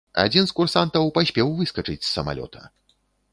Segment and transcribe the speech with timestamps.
[0.21, 2.67] Адзін з курсантаў паспеў выскачыць з самалёта.